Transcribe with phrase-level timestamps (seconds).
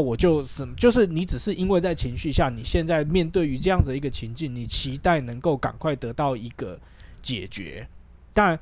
[0.00, 6.78] 我就是就是你只是因为在情绪下，你现在面对于这样子一个情境，你期待能够赶快得到一个
[7.20, 7.86] 解决，
[8.32, 8.58] 但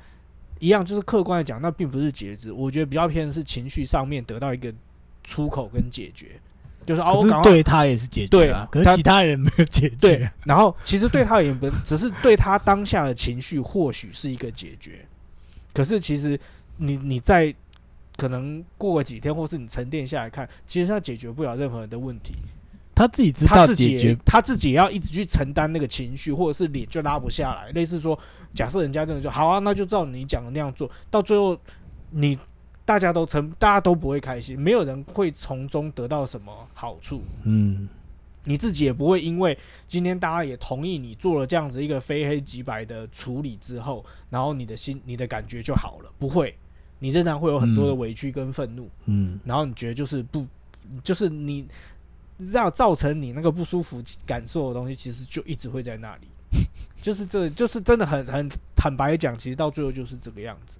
[0.59, 2.51] 一样就是客观的讲，那并不是截止。
[2.51, 4.73] 我觉得比较偏的是情绪上面得到一个
[5.23, 6.39] 出口跟解决，
[6.85, 15.05] 就是哦，是我对他也是解决对啊，可是其他人没有解对决。，然后其实对他也不只是对他当下的情绪或许是一个解决，
[15.73, 16.39] 可是其实
[16.77, 17.53] 你你在
[18.17, 22.33] 可能过个几天，或是你沉淀下来看，其实他解决不了任何人的问题，
[22.95, 27.69] 他自己自己也道解决，他自己也要一直去承担那个情绪，或者是脸就拉不下来。
[27.73, 28.17] 类似说，
[28.53, 31.55] 假设人家真的说好啊，那就照你讲的那样做，到最后
[32.09, 32.37] 你
[32.83, 37.21] 大家都成，大家都不会开心，没有人会从中得到什么好处。
[37.43, 37.87] 嗯，
[38.45, 39.55] 你自己也不会因为
[39.85, 46.57] 今天大家也同意你做了这样子一个非黑即白的处理之后，然后你的心你的感觉就好了，不会，
[46.99, 50.45] 你仍然会有很多的嗯委屈跟愤怒，嗯，然后你觉得就是不，
[51.03, 51.67] 就是你
[52.37, 56.27] 让造成你那个不舒服感受的东西，其实就一直会在那里，
[57.01, 60.77] 就是这就是真的很很坦白讲，其实到最后就是这个样子。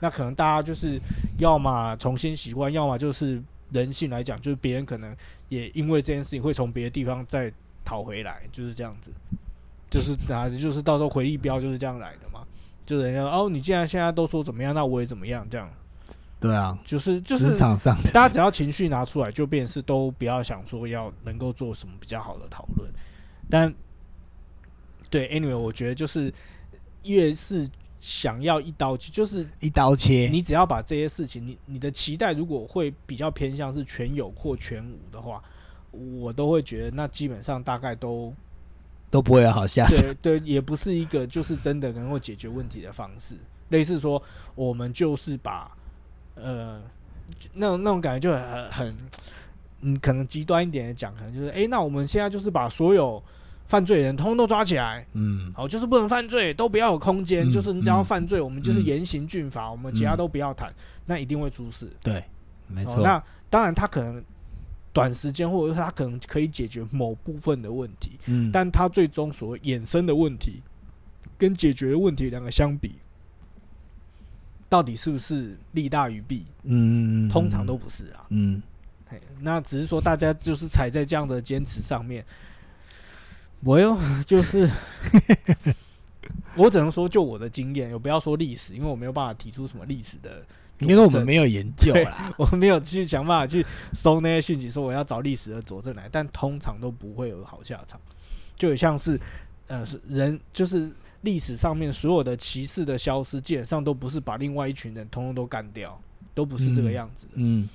[0.00, 0.98] 那可能大家就是
[1.38, 3.42] 要么重新习惯，要么就是
[3.72, 5.14] 人性来讲，就是别人可能
[5.48, 7.52] 也因为这件事情会从别的地方再
[7.84, 9.10] 讨回来，就是这样子。
[9.90, 12.46] 就是啊，就是到时候回力标就是这样来的嘛。
[12.88, 15.70] 就人家说哦，你既然现在都说怎么样，那我也怎么样，这样
[16.40, 22.90] 对啊，就是就是职场上，大家只要情绪拿出来，就变成是都不要想说要能够做什么比较好的讨论。
[23.50, 23.74] 但
[25.10, 26.32] 对，anyway，我觉得就是
[27.04, 35.42] 越是想要一刀切，就是一刀切，你只要把这些事情，你你的期待如果会比较偏向是全有或全无的话，
[35.90, 38.32] 我都会觉得那基本上大概都
[39.10, 40.14] 都不会有好下场。
[40.20, 43.34] 对对，也不是一个就是真的能够解决问题的方式。
[43.70, 44.22] 类似说，
[44.54, 45.70] 我们就是把
[46.34, 46.80] 呃
[47.52, 48.96] 那种那种感觉就很很，
[49.82, 53.22] 嗯，可能极端一点的讲，可能就是，诶，那我们现在就是把所有
[53.66, 60.72] 犯罪人通通都抓起来，嗯，好，就是不能犯罪，都不要有空间，嗯就是你只要嗯犯罪，我们就是嗯严刑峻法，我们其他嗯都不要谈，
[61.04, 61.90] 那一定会出事。
[62.02, 62.24] 对，
[62.66, 62.94] 没错。
[62.94, 64.22] 哦那当然，他可能
[64.98, 70.60] 短时间，或者是他可能可以解决某部分的问题，嗯，但它最终所衍生的问题
[71.38, 72.96] 跟解决的问题两个相比，
[74.68, 76.44] 到底是不是利大于弊？
[76.64, 78.26] 嗯，嗯通常都不是啊。
[78.30, 78.60] 嗯，
[79.06, 82.24] 嘿那只是说大家就是踩在这样的坚持上面，
[83.60, 84.68] 我又就是。
[86.54, 90.44] 我只能说，就我的经验，我不要说历史，因为我没有办法提出什么历史的
[90.80, 92.32] 应该说我们没有研究啦。
[92.38, 98.00] 我们没有去想办法去搜那些讯息，说我要找历史的佐证来，但通常都不会有好下场。
[98.56, 99.20] 就很像是，
[99.66, 100.90] 呃，是人就是
[101.22, 106.00] 历史上面所有的歧视的消失，基本上都不是把另外一群人通通都干掉，
[106.34, 107.32] 都不是这个样子的。
[107.36, 107.68] 嗯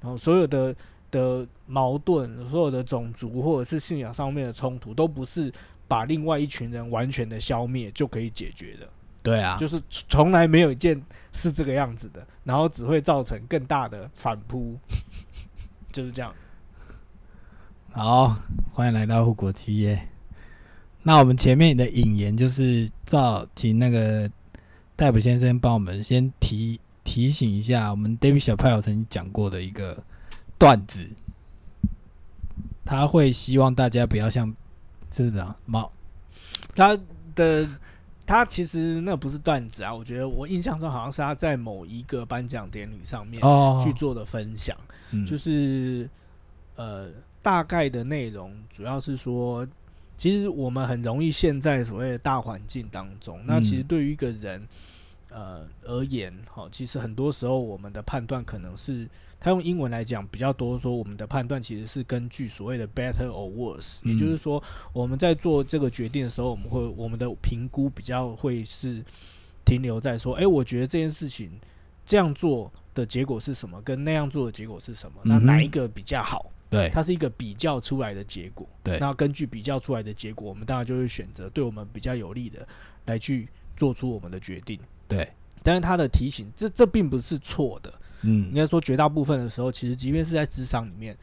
[0.00, 0.74] 然后所有的
[1.10, 5.52] 的矛盾，所有的种族或者是信仰上面的冲突，都不是
[5.88, 8.88] 把另外一群人完全的消灭就可以解决的。
[9.22, 11.02] 对啊，就是从来没有一件
[11.32, 14.78] 是这个样子的，然后只会造成更大的反扑，
[15.92, 16.34] 就是这样。
[17.90, 18.36] 好，
[18.70, 20.08] 欢迎来到护国企业。
[21.02, 24.30] 那我们前面的引言就是照请那个
[24.94, 30.02] 戴普先生帮我们先提提醒一下，我们 David 小派有曾经讲过的一个
[30.58, 31.08] 段子，
[32.84, 34.54] 他会希望大家不要像
[35.10, 35.90] 是什么猫。
[36.74, 36.96] 他
[37.34, 37.66] 的
[38.28, 43.82] 他其实那不是段子啊，我觉得我印象中好像是他在某一个颁奖典礼上面哦。
[43.82, 44.76] 去做的分享，
[45.12, 45.24] 嗯。
[45.24, 46.06] 就是
[46.76, 47.08] 呃
[47.40, 49.66] 大概的内容主要是说，
[50.18, 53.84] 其实我们很容易陷在所谓的大环境当中，那其实嗯。
[53.84, 54.68] 对于一个人。
[55.30, 59.08] 呃，而言，哈，其实很多时候我们的判断可能是，
[59.38, 64.62] 他用英文来讲比较多，说我们的判断其实是根据所谓的 better or worse，、嗯也就是说
[64.92, 69.04] 我们在做这个决定的时候，我们会我们的评估比较会是
[69.64, 71.52] 停留在说，诶，我觉得这件事情
[72.06, 76.50] 这样做的结果是什么，跟那样做的结果是什么，那哪一个比较好？
[76.70, 78.68] 对它是一个比较出来的结果。
[78.82, 82.66] 对那根据比较出来的结果，我们当然就会选择对我们比较有利的
[83.06, 84.78] 来去做出我们的决定。
[85.08, 85.32] 对，
[85.62, 87.90] 但是他的提醒，这这并不是错的。
[88.22, 91.16] 嗯应嗯该说，绝大部分的时候，其实即便是在职场里面，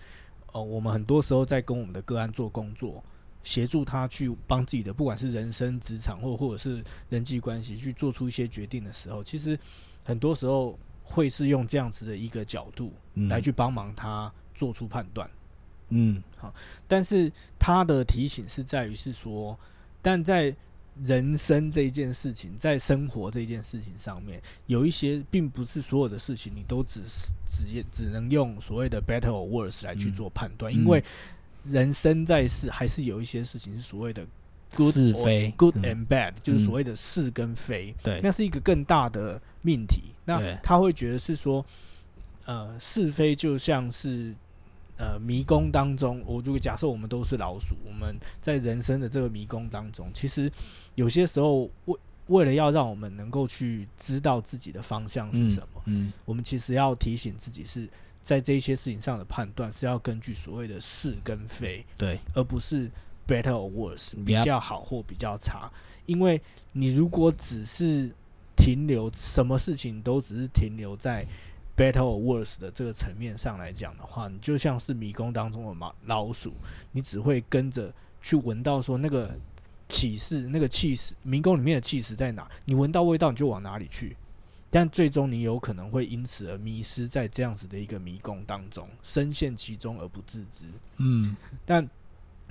[0.54, 3.04] 呃，我们很多时候在跟我们的个案做工作，
[3.44, 9.60] 协助他去帮自己的不管是人生、职场或或者是人际关系去做出一些决定的时候，其实
[10.04, 15.30] 很多时候会是用这样子的一个角度嗯来去帮忙他做出判断。
[15.90, 16.52] 嗯好
[16.88, 19.60] 但是他的提醒是在于是说，
[20.02, 20.56] 但在
[21.04, 31.04] 人生这一件事情，在生活这件事情上面，有一些并不是所有的事情你都只是只只能用所谓的 better or worse 来去嗯做判断，嗯因为
[31.66, 34.26] 人生在世还是有一些事情是所谓的
[34.76, 37.94] good 是 or- 非 good 嗯 and bad，、就是所谓的是跟非。
[38.02, 40.04] 对那是一个更大的命题。
[40.24, 41.66] 那他会觉得是说，
[42.46, 44.34] 呃，是非就像是
[44.98, 50.52] 呃迷宫当中，我如果假设我们都是老鼠，我们在人生的这个迷宫当中，其实
[50.96, 51.98] 有些时候为
[52.28, 57.88] 为了要让我们能够去知道自己的方向是什么，嗯我们其实要提醒自己是
[58.24, 62.90] 在这些事情上的判断是要根据所谓的是跟非，对，而不是
[63.28, 65.72] better or worse，比较好或比较差。
[66.08, 66.42] 因为
[66.72, 68.10] 你如果只是
[68.56, 71.24] 停留什么事情都只是停留在
[71.76, 76.54] better or worse 的这个层面上来讲的话，你就像是迷宫当中的猫老鼠，
[76.92, 79.38] 你只会跟着去闻到说那个
[79.88, 84.16] 启示、那个气势，迷宫里面的气势在哪，你闻到味道你就往哪里去。
[84.72, 90.66] 但最终你有可能会因此而迷失在这样子的一个迷宫当中，深陷其中而不自知。
[90.98, 91.36] 嗯
[91.66, 91.88] 但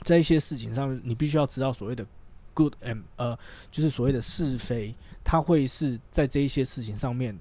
[0.05, 2.07] 在一些事情上面，你必须要知道所谓的
[2.55, 3.39] good and 呃，
[3.71, 7.39] 就是所谓的是非，它会是在这一些事情上面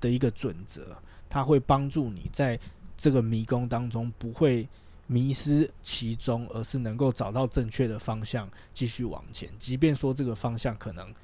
[0.00, 2.58] 的一个准则，它会帮助你在
[2.96, 4.68] 这个迷宫当中不会
[5.06, 9.48] 迷失其中，而是能够找到正确的方向继续往前。
[9.58, 11.14] 即便说这个方向可能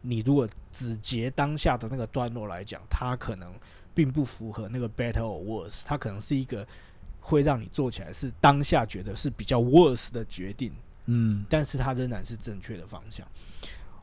[0.00, 3.52] 你如果只截当下的那个段落来讲，它可能
[3.94, 6.66] 并不符合那个 better or worse，它可能是一个
[7.20, 10.72] 会让你做起来是当下觉得是比较 worse 的决定，
[11.06, 13.26] 嗯但是它仍然是正确的方向。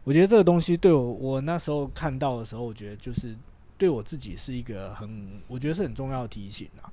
[0.04, 3.36] 我觉得这个东西对我，我那时候看到的时候，我觉得就是
[3.78, 6.92] 对我自己是一个很，我觉得是很重要的提醒啊。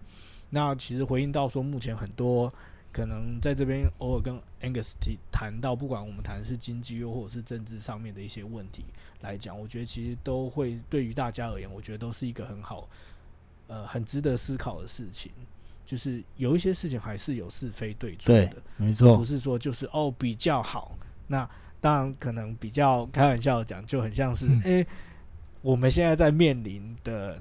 [0.50, 2.52] 那其实回应到说，目前很多
[2.92, 8.84] 可能在这边偶尔跟 Angus 提谈到，不管我们谈的是经济又或者是政治上面的一些问题
[9.20, 12.88] 来讲，我觉得其实都会对于大家而言，我觉得都是一个很好，
[13.68, 15.32] 呃，很值得思考的事情。
[15.84, 20.96] 就是有一些事情还是有是非对错的，没错，不是说就是哦比较好。
[21.26, 21.48] 那
[21.80, 24.86] 当然可能比较开玩笑地讲，就很像是嗯诶、
[25.62, 27.38] 我们现在在面临的，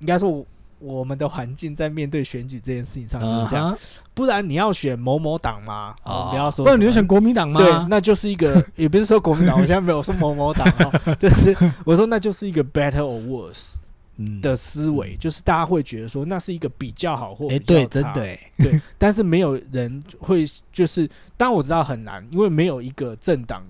[0.00, 0.46] 应该说我
[0.78, 3.76] 我们的环境在面对选举这件事情上就是这样。
[4.14, 5.94] 不然你要选某某党吗？
[6.04, 7.60] 哦，不要说不然你就选国民党吗？
[7.60, 13.74] 对，那就是一个，也不是说国民党，我现在没有说某某党哦， 就是我说那就是一个 better or worse
[14.16, 23.62] 嗯的思维，就是大家会觉得说那是一个比较好或哎，比较对，真差的哎，对，但是没有人会就是，当然我知道很难，因为没有一个政党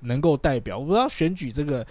[0.00, 0.78] 能够代表。
[0.78, 1.86] 我不知道选举这个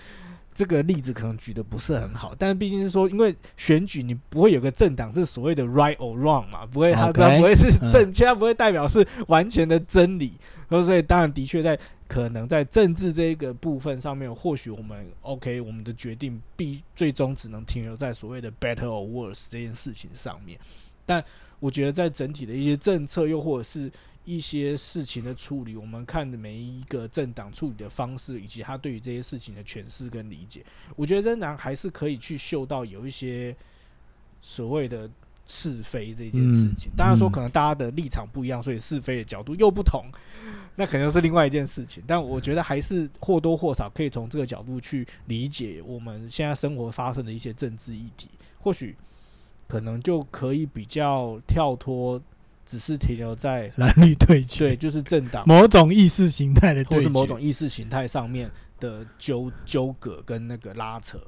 [0.53, 10.33] 这个例子可能举的不是很好，但是毕竟是说，因为选举你不会有个政党是所谓的 right or wrong 嘛，不会它它不会是嗯正确，它不会代表是完全的真理。
[10.69, 11.77] 所以当然的确在
[12.07, 20.57] 可能在政治这一个部分上面，或许我们 OK，我们的决定必最终只能停留在所谓的 better or worse 这件事情上面。
[21.05, 21.21] 但
[21.59, 23.91] 我觉得在整体的一些政策，又或者是
[24.23, 30.63] 一些事情的处理，我们看的每一个政党处理的方式，以及他对于这些事情的诠释跟理解，
[30.95, 33.55] 我觉得仍然还是可以去嗅到有一些
[34.41, 35.09] 所谓的
[35.47, 36.91] 是非这件事情。
[36.91, 40.05] 嗯当然说，嗯可能大家的立场不一样，所以是非的角度又不同，
[40.75, 42.03] 那可能是另外一件事情。
[42.05, 48.95] 但我觉得还是或多或少可以从这个角度去理解我们现在生活发生的一些政治议题，或许
[49.67, 52.21] 可能就可以比较跳脱，
[52.71, 58.49] 只是停留在蓝绿对决，对，就是政党某种意识形态的或是某种意识形态上面
[58.79, 61.19] 的纠纠葛跟那个拉扯。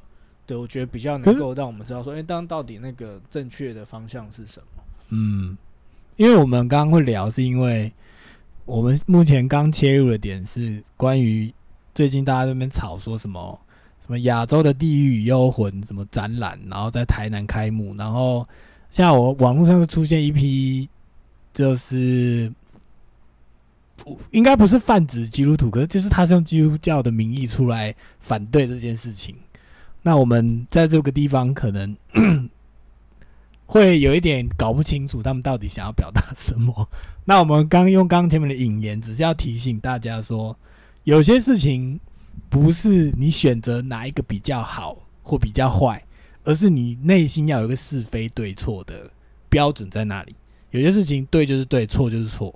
[0.46, 4.84] 对，我觉得比较能够让我们知道说，哎、当到底那个正确的方向是什么？
[5.10, 5.58] 嗯，
[6.16, 7.92] 因为我们刚刚会聊，是因为
[8.64, 11.54] 我们目前刚切入的点是关于
[11.94, 13.60] 最近大家这边吵说什么
[14.00, 18.48] 什么亚洲的地狱与幽魂什么展览，然后在台南开幕，然后
[18.90, 20.88] 现在我网络上就出现一批
[21.54, 22.52] 就是。
[23.96, 29.36] 不应该不是泛指基督徒，可是就是他是用基督教的名义出来反对这件事情。
[30.02, 31.96] 那我们在这个地方可能
[33.68, 36.90] 会有一点搞不清楚他们到底想要表达 什么。
[37.24, 40.58] 那我们刚用刚刚前面的引言，只是要提醒大家说，
[41.04, 41.98] 有些事情
[42.50, 46.04] 不是你选择哪一个比较好或比较坏，
[46.44, 49.10] 而是你内心要有一个是非对错的
[49.50, 50.36] 标准在那里。
[50.74, 52.54] 有些事情对就是对，错就是错。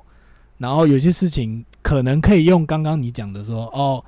[0.58, 4.04] 然后有些事情可能可以用刚刚你讲的说，哦，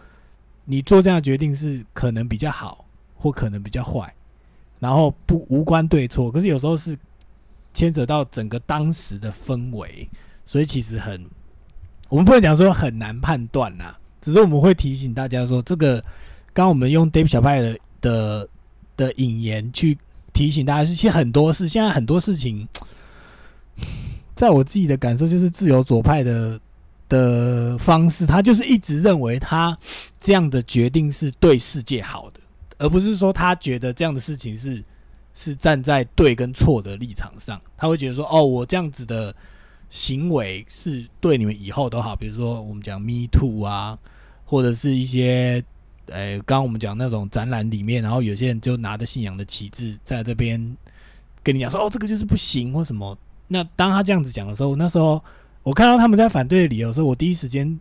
[0.65, 2.85] 你做这样决定是可能比较好，
[3.15, 4.11] 或可能比较坏，
[4.79, 6.31] 然后不无关对错。
[6.31, 6.97] 可是有时候是
[7.71, 10.09] 牵扯到整个当时的氛围，
[10.43, 11.23] 所以其实很，
[12.09, 13.95] 我们不能讲说很难判断啦。
[14.19, 16.01] 只是我们会提醒大家说，这个
[16.51, 18.49] 刚刚我们用 Dave 小派的的
[18.97, 19.95] 的引言去
[20.33, 22.67] 提醒大家，是其实很多事，现在很多事情，
[24.35, 26.59] 在我自己的感受就是自由左派的
[27.07, 29.77] 的方式，他就是一直认为他
[30.17, 32.39] 这样的决定是对世界好的，
[32.77, 34.83] 而不是说他觉得这样的事情是
[35.33, 39.35] 是站在对跟错的立场上，他会觉得说，哦，我这样子的。
[39.91, 43.97] 行为是对你们以后都好，比如说我们讲 Me Too 啊，
[44.45, 45.63] 或者是一些，
[46.05, 50.77] 呃，刚刚我们讲那种展览里面，然后有些人就拿着信仰的旗帜在这边
[51.41, 53.17] 跟你讲说，哦，这个就是不行或什么。
[53.49, 55.21] 那当他这样子讲的时候，那时候
[55.63, 57.77] 我看到他们在反对的理由时候，我第一时间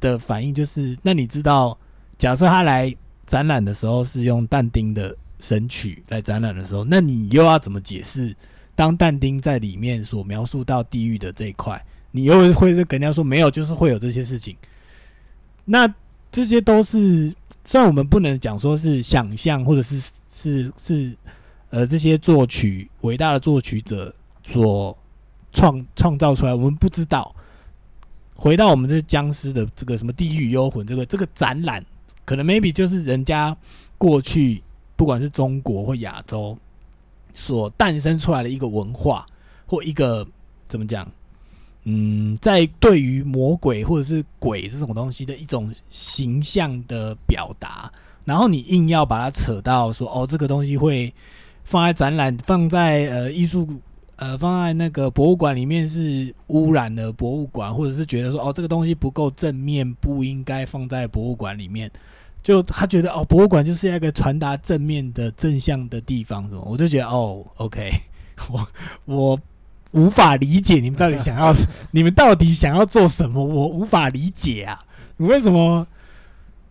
[0.00, 1.76] 的反应就是，那你知道，
[2.16, 2.94] 假设他来
[3.26, 8.34] 展览的时候是用但丁的神曲来展览的时候，那你又要怎么解释？
[8.74, 14.56] 当但丁在里面所描述到地狱的这一块，你又会是跟人家说没有，就是会有这些事情。
[15.66, 15.92] 那
[16.32, 20.00] 这些都是虽然我们不能讲说是想象，或者是
[20.30, 21.14] 是是
[21.68, 24.96] 呃这些作曲伟大的作曲者所
[25.52, 27.34] 创创造出来，我们不知道。
[28.34, 31.84] 回到我们这僵尸的这个什么地狱幽魂这个这个展览，
[32.24, 33.56] 可能 maybe 就是人家
[33.98, 34.62] 过去
[34.96, 36.56] 不管是中国或亚洲。
[37.32, 39.24] 所诞生出来的一个文化，
[39.64, 40.26] 或一个
[40.68, 41.08] 怎么讲？
[41.84, 47.90] 嗯，在对于魔鬼或者是鬼这种东西的一种形象的表达，
[48.24, 51.14] 然后你硬要把它扯到说，哦，这个东西会
[51.62, 53.66] 放在展览，放在呃艺术，
[54.20, 61.90] 呃放在那个博物馆里面是污染的博物馆，或者是觉得说，哦，这个东西不够正面，不应该放在博物馆里面。
[62.42, 66.62] 就他觉得哦，博物馆就是一个传达正面的正向的地方，什么？
[66.66, 67.90] 我就觉得哦，OK，
[68.50, 68.68] 我
[69.04, 69.40] 我
[69.92, 71.54] 无法理解你们到底想要，
[71.90, 73.44] 你们到底想要做什么？
[73.44, 74.84] 我无法理解啊！
[75.16, 75.86] 你为什么？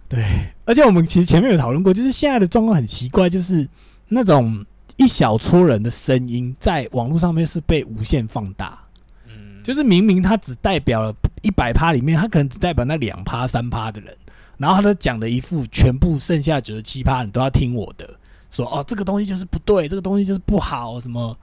[0.07, 0.23] 对，
[0.65, 3.67] 而且我们其实前面有讨论过，就是现在的状况很奇怪，就是
[4.07, 4.65] 那种
[4.99, 8.77] 一小撮人的声音在网络上面是被无限放大，
[9.25, 14.15] 嗯，就是明明他只代表了一百趴里面，他可能只代表那两趴三趴的人。
[14.57, 18.05] 然后他都讲的一副全部剩下九十七趴你都要听我的，
[18.49, 21.33] 说哦这个东西就是不对，这个东西就是不好，什么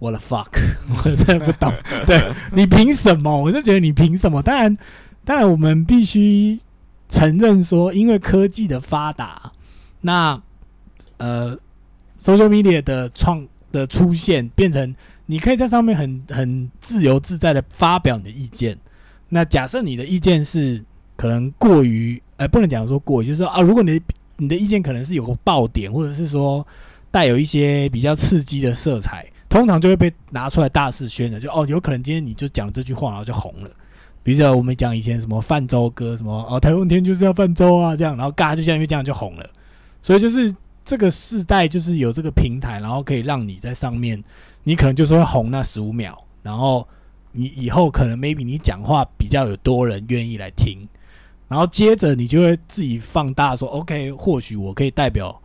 [0.00, 0.48] 我的 fuck，
[0.90, 1.72] 我真的不懂，
[2.04, 3.40] 对你凭什么？
[3.40, 4.42] 我就觉得你凭什么？
[4.42, 4.76] 当然，
[5.24, 6.58] 当然我们必须
[7.08, 9.52] 承认说，因为科技的发达，
[10.00, 10.42] 那
[11.18, 11.56] 呃
[12.18, 14.94] ，social media 的创的出现，变成
[15.26, 18.78] 你可以在上面很很自由自在的发表你的意见。
[19.28, 20.84] 那假设你的意见是
[21.16, 22.20] 可能过于。
[22.36, 24.00] 哎，不能讲说过，就是说啊，如果你
[24.38, 26.66] 你的意见可能是有个爆点，或者是说
[27.08, 31.38] 带有一些比较刺激的色彩，通常就会被拿出来大肆宣的。
[31.38, 33.70] 就哦，有可能今天你就讲这句话，然后就红了。
[34.24, 39.48] 比如说我们讲以前什么泛舟歌，什么哦，台风天就是要泛舟啊，这样，然后嘎就像，因为这样就红了。
[40.02, 40.52] 所以就是
[40.84, 44.22] 这个世代就是有这个平台，然后可以让你在上面，
[44.62, 46.86] 你可能就是会红那十五秒，然后
[47.32, 50.86] 你以后可能 maybe 你讲话比较有多人愿意来听。
[51.46, 55.40] 然后接着你就会自己放大说，OK，或许我可以代表，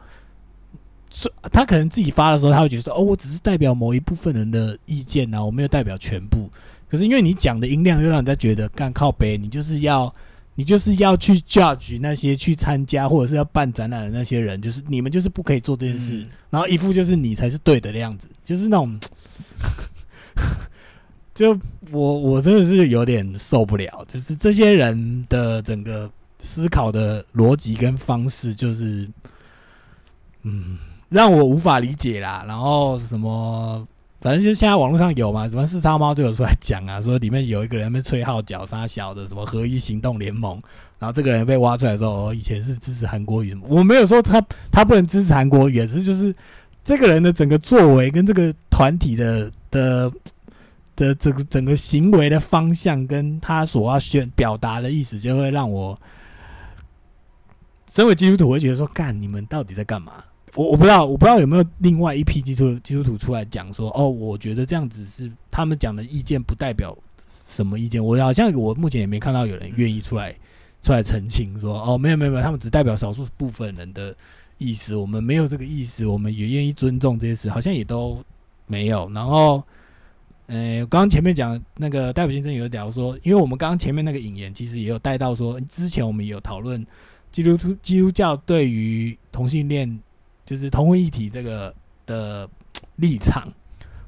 [1.51, 6.50] 他可能自己发的时候，他会觉得说，哦，我只是代表某一部分人的意见呐，我没有代表全部。
[6.89, 10.12] 可是因为你讲的音量，又让人家觉得干靠背，你就是要，
[10.60, 19.00] 你就是要去 judge 那些去参加或者是要办展览的那些人，就是你们就是不可以做这件事，然后一副就是你才是对的的样子，就是那种。
[21.34, 21.58] 就
[21.92, 29.10] 我我真的是有点受不了，就是这些人的整个思考的逻辑跟方式，就是
[30.42, 32.44] 嗯，让我无法理解啦。
[32.46, 33.88] 然后什么，
[34.21, 40.61] 反正就现在网络上有嘛，什么四叉猫就有出来讲啊，说里面有一个人被吹号角杀小的什么合一行动联盟，
[40.97, 46.35] 然后这个人被挖出来之后，哦，以前是支持韩国语什么，我没有说他他不能支持韩国语，只是就是
[46.83, 50.11] 这个人的整个作为跟这个团体的的。
[50.99, 55.97] 的这个整个行为的方向，跟他所要宣表达的意思，就会让我
[57.88, 60.15] 身为基督徒会觉得说：“干，你们到底在干嘛？”
[60.56, 70.36] 我我不知道，我不知道有没有另外一批基督基督徒出来讲说：“哦，我觉得这样子是他们讲的意见，不代表什么意见。”我好像我目前也没看到有人愿意出来
[70.82, 74.15] 出来澄清说：“哦，没有没有没有，他们只代表少数部分人的
[74.58, 78.24] 意思，我们没有这个意思，我们也愿意尊重这些事，好像也都
[78.68, 79.63] 没有。”然后。
[80.51, 86.84] 呃，刚刚前面讲那个戴普先生有聊说，因为我们刚刚前面那个引言其实也有带到说，之前我们也有讨论
[87.32, 90.00] 基督徒基督教对于同性恋
[90.50, 91.72] 就是同婚一体这个
[92.08, 92.50] 的
[92.96, 93.48] 立场。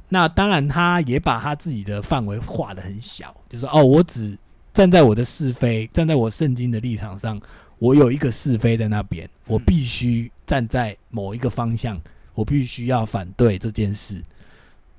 [0.10, 4.36] 那当然，他也把他自己的范围画的很小，就是哦，我只
[4.74, 7.39] 站在我的是非，站在我圣经的立场上，
[7.77, 12.01] 我有一个是非在那边，我嗯必须站在某一个方向，
[12.33, 14.19] 我必须要反对这件事。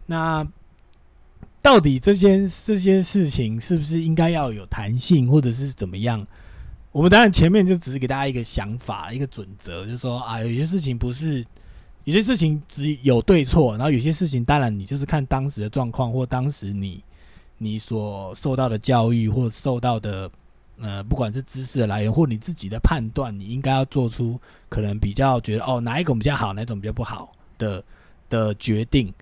[0.06, 0.46] 那
[1.60, 6.24] 到底这件这些事情是不是应该要有弹性，或者是怎么样？
[6.92, 11.44] 我们当然前面就只是给大家一个想法、一个准则，就是说啊，有些事情不是，
[12.04, 17.02] 有些事情只有对错，然后有些事情当然你就是看当时的状况或当时你
[17.56, 20.30] 你所受到的教育或受到的
[20.80, 27.82] 呃，不管是知识的来源或你自己的判断，你应该要做出可能比较觉得哦哪一种比较好，哪一种比较不好的
[28.28, 29.12] 的决定。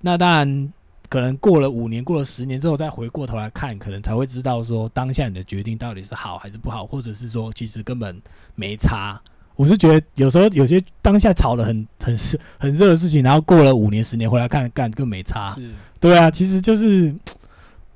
[0.00, 0.72] 那当然，
[1.14, 8.20] 可能过了五年、过了十年之后，再回过头来看，可能才会知道说当下你的决定到底是好还是不好，或者是说其实根本
[8.56, 9.22] 没差。
[9.54, 15.52] 我是觉得有时候有些当下吵得很很热很热的事情，然后过了五年、十年回来看，干更没差。
[15.52, 17.14] 是对啊，其实就是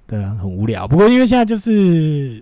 [0.06, 0.86] 对啊，很无聊。
[0.86, 2.40] 不过因为现在就是，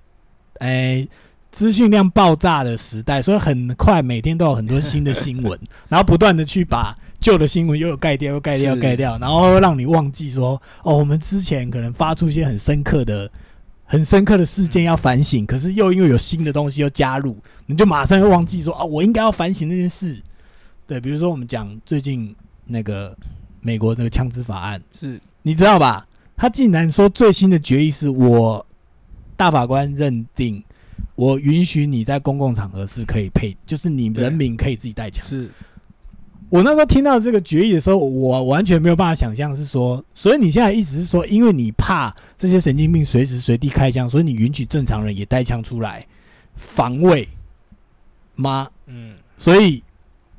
[0.59, 1.09] 哎，
[1.51, 13.31] 资讯量爆炸的时代，所以很快每天都有很多新的新闻， 然后不断的去把旧的新闻又有盖掉，又盖掉，又盖掉，然后让你忘记说，哦，我们之前可能发出一些很深刻的。
[13.89, 20.21] 很深刻的事件要反省，可是又因为有新的东西又加入，你就马上又忘记说，哦，我应该要反省那件事。
[20.89, 23.17] 对，比如说我们讲最近那个
[23.61, 26.05] 美国那个枪支法案，是你知道吧？
[26.37, 28.67] 他竟然说最新的决议是我
[29.37, 30.61] 大法官认定，
[31.15, 35.25] 我允许你在公共场合是可以配，就是你人民可以自己带枪。
[35.25, 35.49] 是
[36.49, 46.07] 我那时候听到这个决议的时候，我完全没有办法想象是说，所以你现在意思是说，因为你怕这些神经病随时随地开枪，所以你允许正常人也带枪出来
[46.55, 47.29] 防卫
[48.37, 48.69] 吗？
[48.87, 49.83] 嗯所以，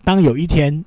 [0.04, 0.84] 当有一天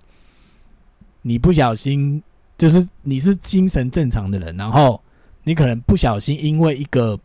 [1.22, 2.22] 你不小心，
[2.56, 5.00] 就是你是精神正常的人，然后
[5.44, 7.18] 你可能不小心因为一个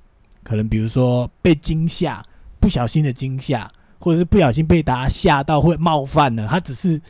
[0.43, 2.23] 可能比如说被惊吓，
[2.59, 7.01] 不小心的惊吓，或者是不小心被大家吓到会冒犯了，他只是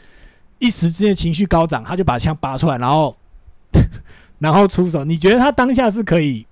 [0.60, 3.16] 一时之间情绪高涨，他就把枪拔出来，然后
[4.40, 5.04] 然后出手。
[5.04, 6.46] 你觉得他当下是可以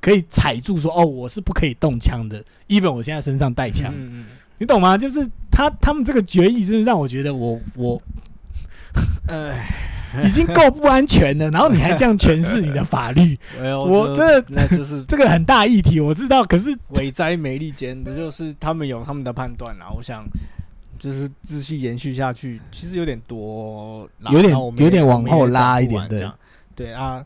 [0.00, 3.92] 可以踩住说哦，我是不可以动枪的，even 我现在身上带枪。
[3.96, 4.24] 嗯嗯
[4.58, 4.98] 你懂吗？
[4.98, 8.02] 就是他他们这个决议，真的让我觉得我我
[9.28, 9.56] 嗯
[10.24, 16.42] 已经够不安全了，然后你还这样诠释你的法律，哎我这那就是这个很大议题，我知道。
[16.42, 19.90] 可是伟哉美利坚的，就是他们有他们的判断啊。
[19.94, 20.24] 我想
[20.98, 26.30] 就是继续延续下去，其实有点多，有点有点往后拉一点对。
[26.74, 27.24] 对啊。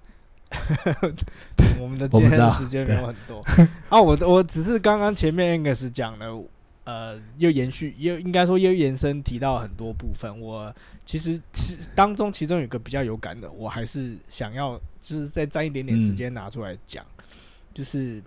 [1.81, 3.43] 我们的今天时间没有很多。
[3.89, 6.45] 啊，我我只是刚刚前面 Angus 讲了，
[6.85, 10.39] 呃，又延续又应该说又延伸提到很多部分。
[10.39, 10.71] 我
[11.07, 17.03] 其实其当中其中有一个比较有感的，我还是想要就是再占一点点时间拿出来讲，
[17.73, 18.23] 就是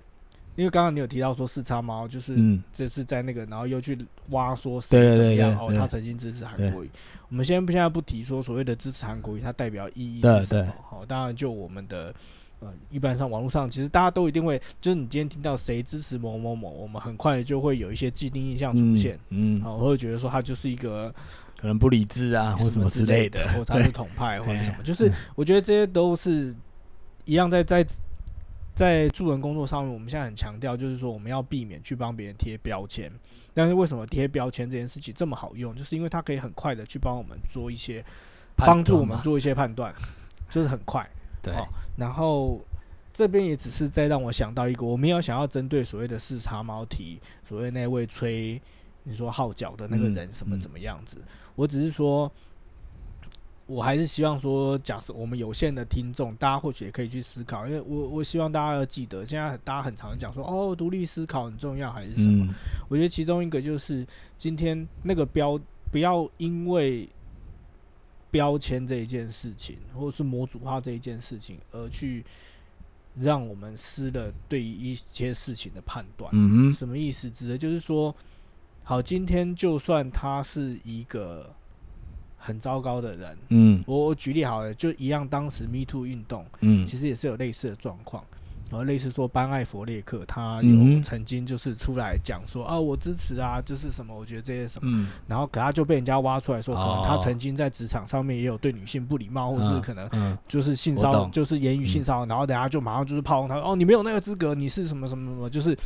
[0.55, 3.97] 因为刚刚你有提到说四叉猫，就是嗯，这是在那个，然后又去
[4.29, 6.89] 挖说谁怎么样哦，他曾经支持韩国瑜。
[7.29, 10.73] 我们先现在不提说所谓的支持韩国瑜，它代表意义是什么？
[10.89, 12.13] 好，当然就我们的
[12.59, 21.13] 呃，一般上网络上其实大家都一定会，就是你今天听到谁支持某某某，我们很快就会有一些既定印象出现，嗯，嗯，好，或者觉得说他就是一个
[21.59, 26.55] 可能不理智啊，或什么之之类的，或者他是统派或者什么，哎就是我觉得这些都是
[27.25, 27.85] 一样在在
[28.75, 33.09] 在助人工作上面，我们现在很强调，就是说我们要避免去帮别人贴标签。
[33.53, 35.73] 但是为什么贴标签这件事情这么好用？
[35.73, 38.03] 就是因为它可以很快的去帮我们做一些
[38.53, 39.95] 帮助我们做一些判断，
[40.51, 41.09] 就是很快。
[41.41, 42.59] 对，好然后
[43.13, 48.61] 这边也只是在让我想到一个，我没有想要针对所谓的视察猫提所谓那位吹
[49.03, 51.17] 你说号角的那个嗯人什么嗯怎么样子，
[51.55, 52.29] 我只是说。
[53.67, 62.45] 我还是希望说，假设我们有限的听众，大家或许也可以去思考，因为我我希望大家要记得，现在大家很常讲说，哦，独立思考很重要，还是什么？
[62.45, 62.53] 嗯，
[62.87, 64.05] 我觉得其中一个就是
[64.37, 65.59] 今天那个标，
[65.91, 67.09] 不要因为
[68.29, 72.23] 标签这一件事情，或者是模组化这一件事情，而去
[73.15, 76.31] 让我们失了对于一些事情的判断。
[76.73, 77.31] 什么意思？
[77.31, 78.13] 指的就是说，
[78.83, 81.55] 好，今天就算它是一个
[82.37, 83.83] 很糟糕的人，嗯。
[83.85, 86.85] 我我举例好了，就一样，当时 Me Too 运动嗯。
[86.85, 88.23] 其实也是有类似的状况。
[88.67, 100.35] 然后类似说班艾佛列克，他有曾经就是出来讲说啊，我支持啊，就是什么，我觉得这些什么，嗯，然后可他就被人家挖出来说，可能他哦曾经在职场上面也有对女性不礼貌，或是可能嗯。
[100.47, 105.77] 就是性骚扰，就是言语性骚扰，然后等下就马上就是炮轰他，哦，你没有那个资格，你是什么什么什么，就是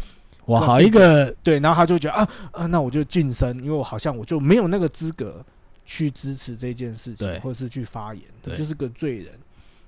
[0.46, 5.46] 哇，好一个对，然后他就觉得啊啊，那我就晋升，因为我好像我就没有那个资格
[5.90, 9.34] 去支持这件事情，或者是去发言，对就是个罪人。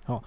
[0.04, 0.24] 好，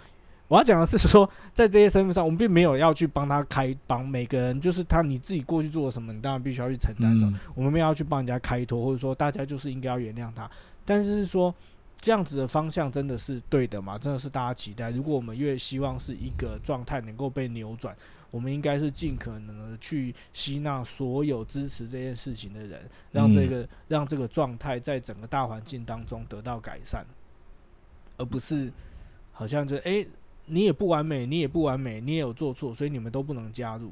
[0.46, 7.32] 我要讲的是说，在这些身份上，我们并没有要去帮他开帮每个人，就是他你自己过去做了什么，你当然必须要去承担什么。
[7.32, 10.48] 嗯我们没有要去帮人家开脱，或者说大家就是应该要原谅他。
[10.84, 11.52] 但是是说
[12.04, 13.96] 这样子的方向真的是对的吗？
[13.96, 14.90] 真的是大家期待？
[14.90, 17.96] 如果我们越希望是一个状态能够被扭转，
[18.30, 27.06] 我们应该是尽可能的去吸纳所有支持这件事情的人，让这个、让这个状态在整个大环境当中得到改善，
[28.18, 28.70] 而不是
[29.32, 30.06] 好像就诶，
[30.44, 33.90] 你也不完美，你也不完美，你也有做错，所以你们都不能加入。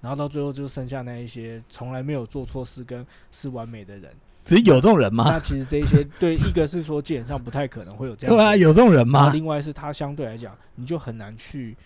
[0.00, 4.16] 然后到最后就剩下那一些从来没有做错事跟是完美的人。
[4.48, 5.24] 只是有这种人吗？
[5.28, 9.30] 那其实这一些对一个是说基本上不太可能会有这样子对啊，有这种人吗？
[9.30, 11.76] 另外是他相对来讲，你就很难去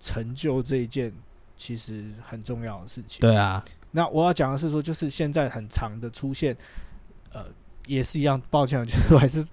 [0.00, 1.12] 成就这一件
[1.56, 3.20] 其实很重要的事情。
[3.20, 6.56] 对啊，那我要讲的是说，就是现在很长的出现，
[7.32, 7.44] 呃，
[7.86, 8.42] 也是一样。
[8.50, 9.46] 抱歉，我觉得我还是，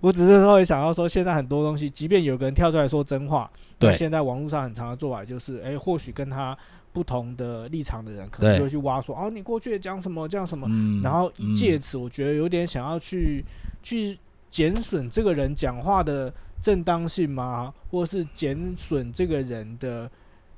[0.00, 6.56] 我只是稍微想要说，现在很多东西，即便有个人跳出来说真话，对现在网络上很长的做法就是，哎、或许跟他
[6.92, 13.44] 不同的立场的人，可能就会去挖说，哦，你过去讲什么，讲什么，嗯，然后嗯借此，我觉得有点想要去
[13.82, 14.18] 去
[14.50, 17.72] 减损这个人讲话的正当性吗？
[17.90, 20.10] 或是减损这个人的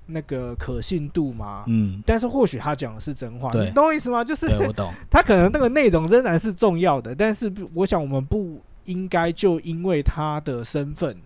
[0.06, 1.64] 那个可信度吗？
[1.68, 4.24] 嗯，但是或许他讲的是真话，对你懂我意思吗？
[4.24, 11.16] 就是我懂， 他可能那个内容仍然是重要的，但是不我想我们不应该就因为他的身份。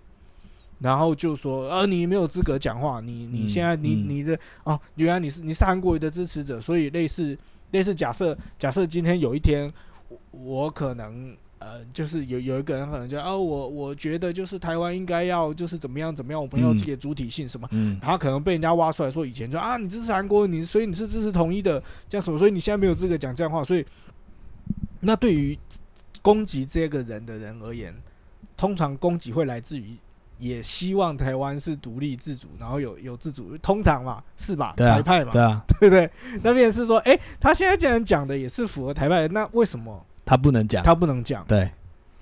[0.80, 7.36] 然后就说，呃，你没有资格讲话，你你嗯现在你嗯你的哦，原来你是你是韩国瑜的支持者，所以类似
[7.72, 9.72] 类似假设假设今天有一天
[10.08, 23.84] 我我可能呃就是有有一个人可能就哦我我觉得就是台湾应该要就是怎么样怎么样，我们要嗯自己的主体性什么，嗯，然后可能被人家挖出来说以前就啊你支持韩国，你所以你是支持统一的，这样什么，所以你现在没有资格讲这样话，所以
[25.00, 25.58] 那对于
[26.22, 27.94] 攻击这个人的人而言，
[28.56, 29.96] 通常攻击会来自于
[30.38, 34.74] 也希望台湾是独立自主，然后有有自主，通常嘛是吧？
[34.76, 36.10] 对啊台派嘛，对啊， 对不对？
[36.42, 41.44] 那边是说，哎、他现在既然讲的也是符合台派，那为什么他不能讲，他不能讲？
[41.46, 41.70] 对，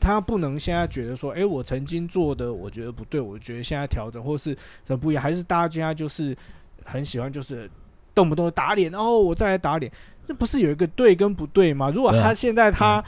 [0.01, 4.51] 他不能现在觉得说，哎、我曾经做的我觉得不对，我觉得现在调整，或是
[4.87, 6.37] 什么不一样，还是大家就是
[6.85, 7.71] 很喜欢就是
[8.15, 9.93] 动不动打脸，哦，我再来打脸，
[10.27, 11.91] 那不是有一个对跟不对吗？
[11.91, 13.05] 如果他现在他、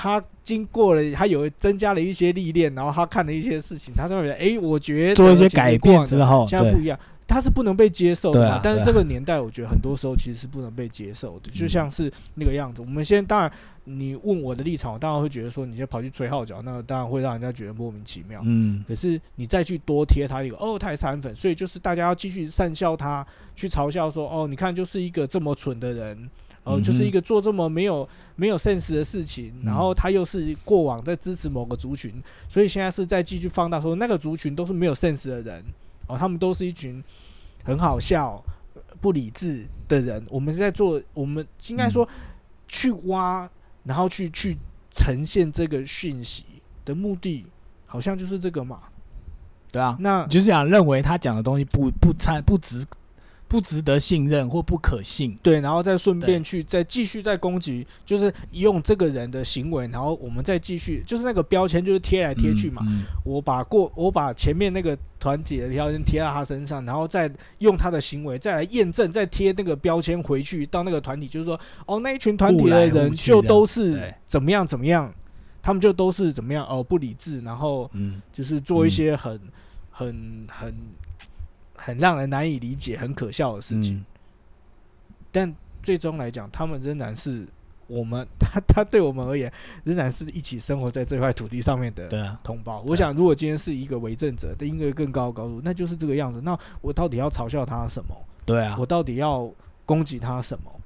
[0.00, 8.54] 他经过了，他有增加了一些历练，然后他看了一些事情，他就会觉得，哎、我觉得做一些改变之后，现在不一样，他是不能被接受的嘛。
[8.54, 12.80] 啊啊但是这个年代，我觉得很多时候其实是不能被接受的， 就嗯像是那个样子。
[12.80, 13.50] 我们现在当然，
[13.84, 18.40] 你问我的立场，我当然会觉得说，你先跑去吹号角，那当然会让人家觉得莫名其妙。
[18.44, 26.30] 嗯，可是你再去多贴他一个哦，他也是韩粉，所以就是大家要继续善笑他，去嘲笑说哦，你看就是一个这么蠢的人，
[26.68, 35.64] 哦，就是一个做这么没有没有 sense 的事情，然后他又是过往在支持某个族群，所以现在是在继续放大说那个族群都是没有 sense 的人，
[36.06, 37.02] 哦，他们都是一群
[37.64, 38.44] 很好笑、
[39.00, 40.22] 不理智的人。
[40.28, 42.06] 我们在做，我们应该说
[42.66, 43.48] 去挖，
[43.84, 44.56] 然后去去
[44.90, 46.44] 呈现这个讯息
[46.84, 47.46] 的目的，
[47.86, 48.80] 好像就是这个嘛。
[49.70, 52.86] 对啊，那就是想认为他讲的东西不不参不值
[53.48, 62.82] 不值得信任或不可信，对，然后再顺便去再继续再攻击，就是用这个人的行为，然后我们再继续，就是那个标签就是贴来贴去嘛。
[62.86, 75.10] 嗯，我把过我把前面那个团体的标签贴到他身上，然后再用他的行为再来验证，再贴那个标签回去到那个团体，就是说哦那一群团体的人就都是怎么样怎么样，
[75.62, 79.40] 他们就都是怎么样哦不理智，然后嗯，就是做一些很、
[79.90, 80.74] 很很
[81.78, 83.96] 很让人难以理解、很可笑的事情。
[83.96, 84.04] 嗯
[85.30, 87.46] 但最终来讲，他们仍然是
[87.86, 89.52] 我们 他他对我们而言，
[89.84, 92.82] 仍然是一起生活在这块土地上面的对啊，同胞。
[92.86, 96.40] 我想，如果今天是一个为政者的一个更高的高度，那就是这个样子。
[96.40, 98.16] 那我到底要嘲笑他什么？
[98.46, 99.52] 对啊我，到底要
[99.84, 100.80] 攻击他什么？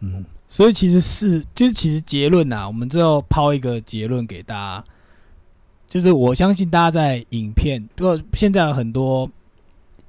[0.00, 4.84] 嗯，所以其实是就是其实结论呐、我们最后抛一个结论给大家，
[5.86, 9.30] 就是我相信大家在影片，不过现在有很多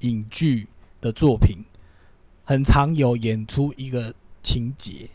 [0.04, 0.66] 影剧
[1.00, 1.56] 的作品，
[2.44, 5.08] 很常有演出一个情节，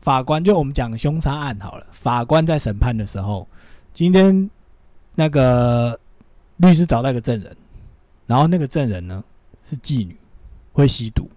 [0.00, 3.46] 法官就我们讲凶杀案好了，法官在审判的时候，
[3.92, 4.50] 今天
[5.14, 5.98] 那个
[6.56, 7.56] 律师找到一个证人，
[8.26, 9.22] 然后那个证人呢
[9.62, 10.16] 是妓女，
[10.72, 11.30] 会吸毒。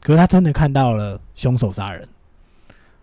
[0.00, 2.08] 可是他真的看到了凶手杀人，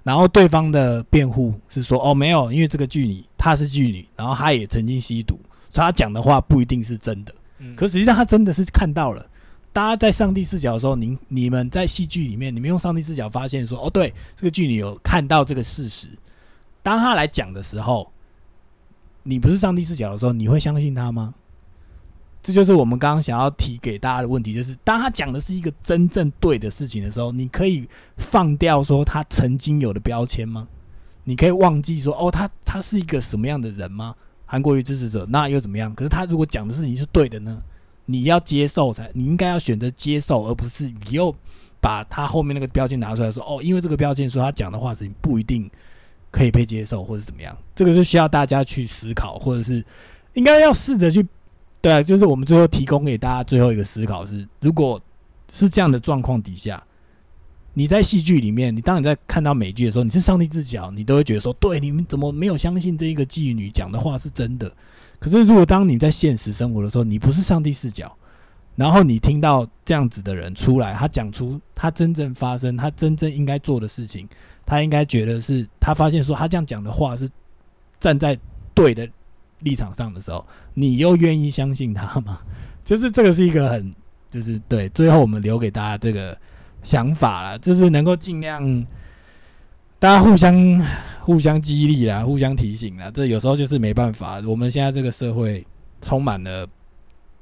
[0.04, 5.40] 然后对方的辩护是说：“哦，没有，因为这个妓女她是妓女，然后她也曾经吸毒，
[5.72, 7.34] 所以她讲的话不一定是真的。
[7.76, 9.26] 可实际上他真的是看到了。
[9.72, 16.08] 大家在上帝视角的时候，您你们在戏剧里面，你们用上帝视角发现说：哦，对，这个妓女有看到这个事实。
[16.82, 18.12] 当他来讲的时候，
[19.24, 21.36] 你不是上帝视角的时候，你会相信他吗？
[22.42, 30.68] 这就是我们刚刚想要提给大家的问题，就是当他讲的是一个真正对的事情的时候，你可以放掉说他曾经有的标签吗？
[31.26, 34.16] 你可以忘记说哦，他他是一个什么样的人吗？
[34.52, 35.94] 韩国瑜支持者那又怎么样？
[35.94, 37.62] 可是他如果讲的事情是对的呢？
[38.08, 41.34] 你要接受才，你应该要选择接受，而不是你又
[41.80, 45.70] 把他后面那个标签拿出来说哦，因为这个标签说他讲的话是不一定
[46.32, 47.56] 可以被接受，或者怎么样？
[47.76, 49.86] 这个是需要大家去思考，或者是
[50.34, 51.24] 应该要试着去。
[51.80, 55.00] 对啊，就是我们最后提供给大家最后一个思考是：如果
[55.54, 56.84] 是这样的状况底下，
[57.74, 64.72] 你在戏剧里面，你当你在看到美剧的时候，你是上帝视角，你都会觉得说，对，你们怎么没有相信这一个妓女讲的话是真的？
[65.20, 68.16] 可是如果当你在现实生活的时候，你不是上帝视角，
[68.76, 74.28] 然后你听到这样子的人出来，他讲出他真正发生，他真正应该做的事情，
[74.66, 77.30] 他应该觉得是他发现说他这样讲的话是
[78.00, 78.38] 站在
[78.74, 79.08] 对的。
[79.62, 82.40] 立场上的时候，你又愿意相信他吗？
[82.86, 83.94] 就是这个是一个很，
[84.32, 84.88] 就是对。
[84.88, 86.32] 最后我们留给大家这个
[86.84, 88.86] 想法了，就是能够尽量
[90.00, 90.56] 大家互相
[91.22, 93.12] 互相激励啦，互相提醒啦。
[93.12, 95.66] 这有时候就是没办法，我们现在这个社会
[96.02, 96.68] 充满了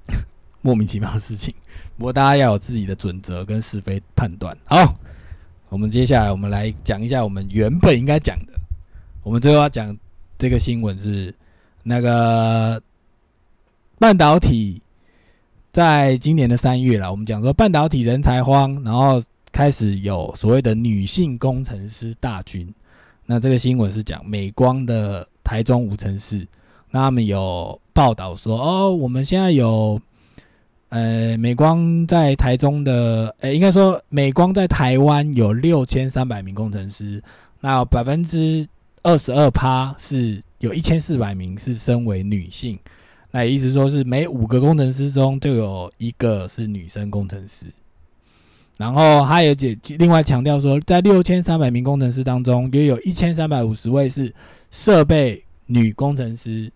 [0.62, 1.54] 莫名其妙的事情。
[1.98, 4.58] 不过大家要有自己的准则跟是非判断。
[4.66, 4.96] 好，
[5.70, 8.54] 我们接下来我们来讲一下我们原本应该讲的。
[9.24, 9.96] 我们最后要讲
[10.38, 11.34] 这个新闻是。
[11.90, 12.82] 那个
[13.98, 14.82] 半导体，
[15.78, 22.68] 在今年的三月了，我们讲说半导体人才荒，然后开始有所谓的女性工程师大军。
[23.28, 26.48] 那这个新闻是讲美光的台中无尘室，
[26.90, 30.02] 那他们有报道说，哦，我们现在有，
[30.90, 37.22] 呃，美光在台中的，呃，应该说美光在台湾有六千三百名工程师，
[37.60, 38.68] 那百分之
[39.04, 40.42] 二十二趴是。
[40.60, 42.80] 有一千四百名是身为女性，
[43.32, 47.66] 那意思说是每五个工程师中就有一个是女生工程师。
[48.78, 54.32] 然后还有解另外强调说，在六千三百名工程师当中，约有一千三百五十位是
[54.70, 56.72] 设备女工程师，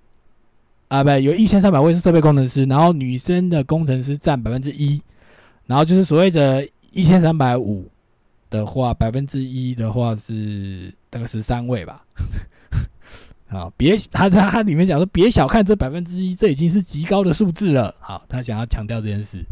[0.88, 5.00] 啊，不，有一千三百位是设备工程师，然后女生的工程师占百分之一，
[5.68, 7.88] 然后就是所谓的一千三百五
[8.50, 12.04] 的话，百分之一的话是大概十三位吧。
[13.52, 17.94] 好，别他他他里面讲说，别小看这百分之一，这已经是极高的数字了。
[18.00, 19.44] 好，他想要强调这件事。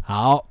[0.00, 0.42] 好，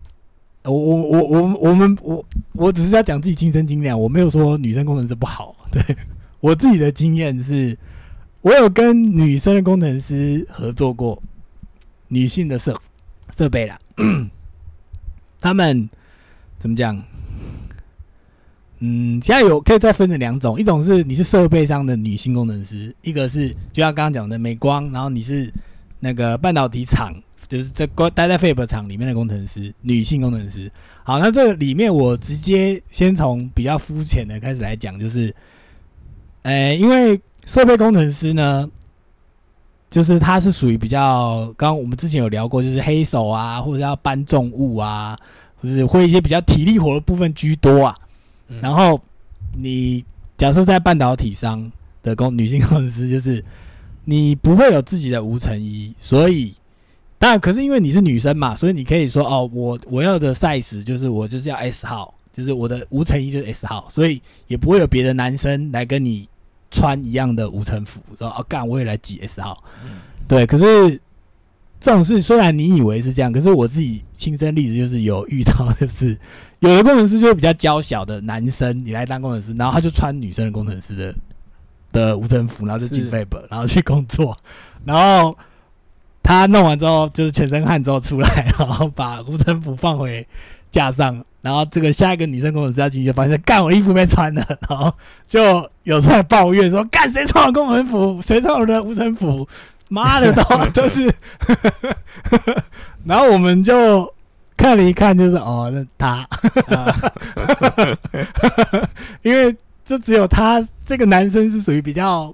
[0.61, 5.55] 我我我我我们我我只是要讲自己亲身经历，我没有说女生工程师不好。
[5.71, 5.81] 对
[6.39, 7.75] 我自己的经验是，
[8.41, 11.19] 我有跟女生的工程师合作过，
[12.09, 12.79] 女性的设
[13.35, 13.79] 设备啦，
[15.41, 15.89] 他们
[16.59, 17.03] 怎么讲？
[18.87, 25.51] 嗯，现在有可以再分成两种，一种是你是设备上的女性工程师，一个是就像刚刚讲的美光，然后你是
[25.99, 27.11] 那个半导体厂，
[27.47, 30.71] 就是在待在 Fab 厂里面的工程师，女性工程师。
[31.03, 35.33] 好，那这里面我直接先从比较肤浅的开始来讲，就是，
[36.43, 38.69] 呃，因为设备工程师呢，
[39.89, 45.17] 就是他是属于比较，刚刚我们之前有聊过，就是黑手啊，或者要搬重物啊，
[45.55, 47.95] 或是会一些比较体力活的部分居多啊。
[48.61, 49.01] 然后，
[49.53, 50.03] 你
[50.37, 51.71] 假设在半导体商
[52.03, 53.43] 的工女性工程师，就是
[54.03, 56.53] 你不会有自己的无尘衣，所以
[57.17, 66.27] 当然，可是因为你是女生嘛，所以你可以说哦，我我要的 size 就是我就是要 S 号，就是我的无尘衣就是 S 号，所以也不会有别的男生来跟你
[66.69, 69.63] 穿一样的无尘服，说哦干我也来挤 S 号，
[70.27, 71.01] 对，可是。
[71.77, 76.17] 这种事虽然你以为是这样，可是我自己亲身例子就是有遇到，就是
[76.59, 81.15] 有的工程师就是比较娇小的男生，你来当工程师，然后他就穿女生的工程师的
[81.91, 84.35] 的无尘服，然后就进 Fab，然后去工作，
[84.85, 85.37] 然后
[86.23, 90.27] 他弄完之后就是全身汗之后出来，然后把无尘服放回
[90.71, 94.93] 架上，然后这个下一个女生工程师要进去就发现，干我衣服没穿的，然后
[95.27, 99.47] 就有出来抱怨说，干谁穿我工程服，谁穿我的无尘服。
[99.87, 100.41] 妈的，都
[100.73, 101.13] 都是，
[103.05, 104.11] 然后我们就
[104.57, 106.27] 看了一看，就是哦，那他，
[109.21, 112.33] 因为就只有他这个男生是属于比较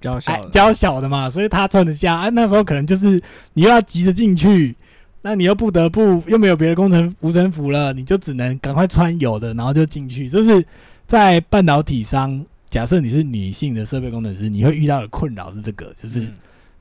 [0.00, 2.14] 娇小娇小的嘛，所以他穿得下。
[2.14, 3.22] 啊，那时候可能就是
[3.54, 4.74] 你又要急着进去，
[5.22, 10.28] 那你又不得不又没有别的工程无尘服了，你就只能赶快穿有的，然后就进去。
[10.28, 10.64] 就是
[11.06, 16.26] 在半导体商，假设你是女性的设备工程师，你会遇到的困扰是这个，就是。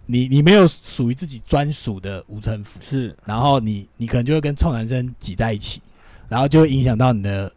[0.08, 5.82] 你你没有属于自己专属的无尘服，是，然后你你可能就会跟臭男生挤在一起，
[6.28, 7.52] 然后就会影响到你的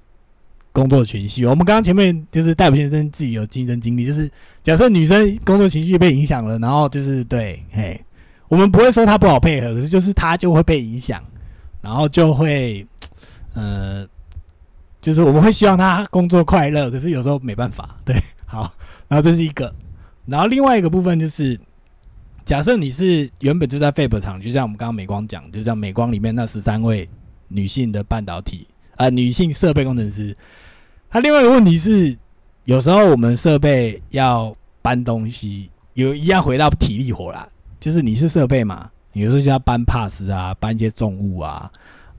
[0.72, 1.46] 工作情绪。
[1.46, 4.30] 我们刚刚前面就是戴普先生自己有亲身经历，就是
[4.62, 7.98] 假设女生工作情绪被影响了，然后就是对，嘿，
[8.48, 11.22] 我们不会说她不好配合，可是就是她就会被影响，
[11.80, 12.86] 然后就会，
[13.54, 14.06] 呃，
[15.00, 17.96] 就是我们会希望她工作快乐，可是有时候没办法。
[18.04, 18.72] 对，好，
[19.06, 19.72] 然后这是一个，
[20.26, 21.58] 然后另外一个部分就是，
[22.50, 27.08] 假设你是原本就在 Fab 厂，就像我们刚刚美光讲，就像美光里面那十三位
[27.46, 30.36] 女性的半导体呃女性设备工程师，
[31.08, 32.18] 他另外一个问题是，
[32.64, 41.70] 有时候我们设备要搬东西，有一样回到体力活啦，就是你是设备嘛，有时候就要搬 pass 啊，搬一些重物啊，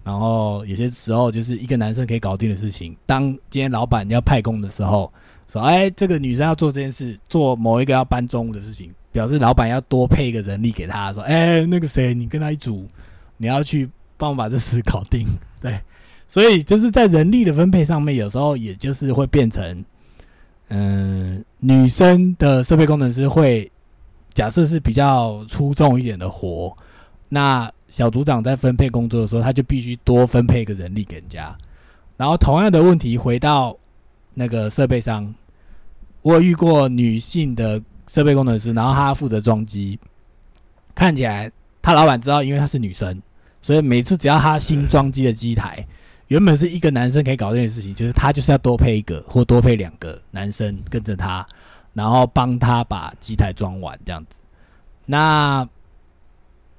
[0.02, 5.12] 然后有些时候就是一个男生可以搞定的事情，当今天老板要派工的时候，
[5.50, 12.88] 说哎，这个女生要做这件事，做某一个要搬重物的事情，表示老板要多配一个人力给他，说哎，那个谁，你跟他一组，
[13.38, 15.28] 你要去帮我把这事搞定，
[15.62, 15.80] 对。
[16.28, 19.84] 所以就是在人力的分配上面，有时候也就是会变成，
[20.70, 23.70] 嗯、女生的设备工程师会
[24.34, 26.74] 假设是比较出众一点的活，
[27.28, 31.54] 那小组长在分配工作的时候，他就必须多分配一个人力给人家。
[32.16, 33.78] 然后同样的问题回到
[34.34, 35.36] 那个设备商，
[36.22, 40.00] 我遇过女性的设备工程师，然后她负责装机，
[40.96, 43.22] 看起来她老板知道，因为她是女生，
[43.62, 45.86] 所以每次只要她新装机的机台。
[46.28, 51.46] 原本是一个男生可以搞定的事情，就是他就是要多配一个或多配两个男生跟着他，
[51.92, 54.40] 然后帮他把机台装完这样子。
[55.06, 55.68] 那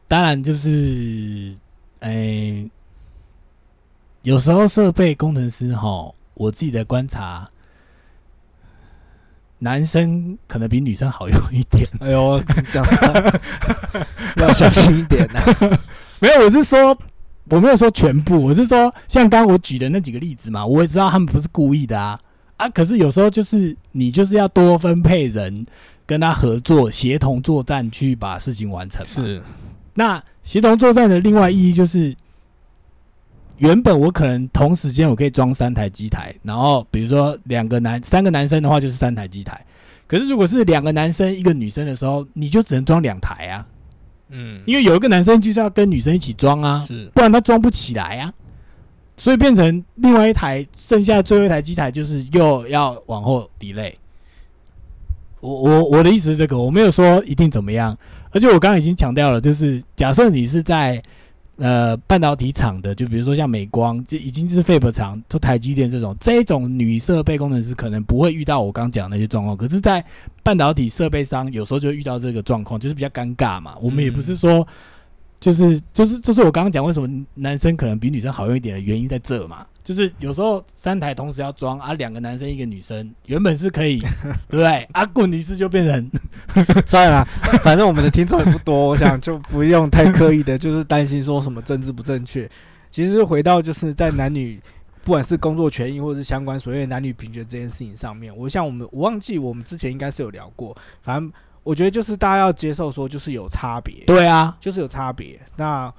[0.08, 1.54] 当然就是，
[2.00, 2.66] 诶、
[4.22, 7.46] 有时候设备工程师哈，我自己的观察，
[9.62, 11.88] 男生可能比女生好用一点。
[12.00, 12.88] 哎呦，这样
[14.36, 15.40] 要小心一点呐、
[16.18, 16.98] 没有，我是说，
[17.44, 22.18] 我没有说全部，我是说，像刚刚我举的那几个例子嘛，我也知道他们不是故意的啊
[22.56, 25.64] 啊，可是有时候就是你就是要多分配人
[26.04, 29.06] 跟他合作，协同作战去把事情完成嘛。
[29.24, 29.40] 是，
[29.94, 32.12] 那协同作战的另外意义就是，
[33.62, 39.64] 原本我可能同时间我可以装三台机台，然后比如说两个男三个男生的话就是三台机台，
[40.08, 43.66] 可是如果是两个男生一个女生的时候，你就只能装两台啊，
[44.30, 47.08] 嗯，因为有一个男生就是要跟女生一起装啊，是。
[47.14, 48.34] 不然他装不起来啊，
[49.16, 53.92] 所以变成另外一台剩下最后一台机台就是又要往后 delay。
[55.38, 57.96] 我我我的意思是这个，我没有说一定怎么样，
[58.32, 61.00] 而且我刚刚已经强调了，就是假设你是在
[61.62, 70.04] 呃半导体厂的，就比如说像美光，就已经是 Fab 厂，就台积电这种，这种女设备工程师可能不会遇到我刚讲那些状况，可是，在
[70.42, 73.76] 半导体设备商有时候就会遇到这个状况，就是比较尴尬嘛。
[73.80, 74.66] 我们也不是说。
[75.42, 83.98] 就是就是这是我刚刚讲为什么男生可能比女生好用一点的原因在这嘛，就是有时候三台同时要装啊，两个男生一个女生，原本是可以，
[84.48, 84.86] 对不对？
[84.92, 86.10] 啊，问题是就变成
[86.86, 87.24] 算了，
[87.62, 92.48] 反正我们的听众也不多，我想就不用太刻意的，就是担心说什么政治不正确。
[92.90, 94.60] 其实回到就是在男女，
[95.02, 105.40] 不管是工作权益或者是相关所谓的男女平权这件事情上面，我想我们我忘记我们之前应该是有聊过，反正我觉得就是大家要接受说就是有差别，对啊，就是有差别。
[105.56, 105.92] 那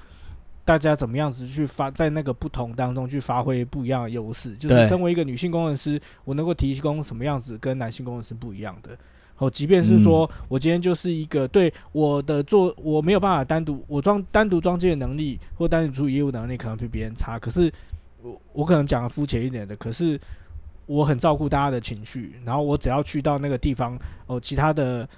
[0.65, 4.56] 大家怎么样子去发在那个不同当中去发挥不一样的优势？
[4.56, 8.97] 就是身为一个女性工程师，我能够提供什么样子跟男性工程师不一样的？
[9.38, 17.69] 哦，即便是说、我今天就是一个对我的做我没有办法单独我装单独装机的能力或单独处理业务能力可能比别人差，可是
[18.21, 20.17] 我我可能讲的肤浅一点的，可是
[20.86, 23.97] 我很照顾大家的情绪，然后我只要去到那个地方，
[24.28, 25.10] 哦，其他的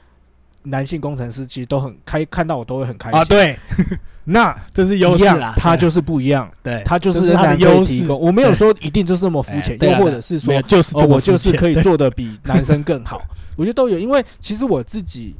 [0.66, 3.20] 男性工程师其实都很开看到我都会很开心。
[3.20, 3.58] 啊，对，
[4.26, 8.12] 那这是优势啦，他就是不一样，对，他就是他的优势。
[8.12, 13.22] 我没有说一定就是那么肤浅，又或者是说就是我就是可以做的比男生更好，
[13.56, 13.98] 我觉得都有。
[13.98, 15.36] 因为其实我自己，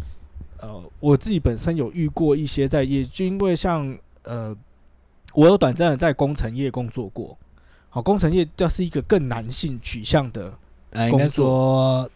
[0.60, 4.56] 呃，我自己本身有遇过一些在业，就因为像呃，
[5.34, 7.38] 我有短暂的在工程业工作过。
[7.90, 10.52] 好，工程业这是一个更男性取向的，
[10.92, 11.46] 呃，应该工作。
[11.46, 12.10] 说，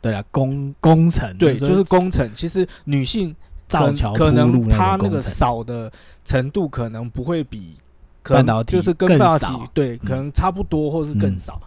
[0.00, 2.30] 对了，工工程，对，就是工程。
[2.34, 3.34] 其实女性
[3.68, 5.92] 可造桥铺可能路她那个少的
[6.24, 7.74] 程度可能不会比
[8.22, 11.60] 可能半导体就是跟更半导体少对，可能差不多或是更嗯少。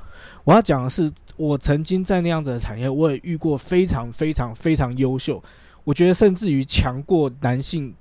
[0.43, 5.41] 我要讲的是，我曾经在那样子的产业，我也遇过非常非常非常优秀，
[5.83, 7.93] 我觉得甚至于强过男性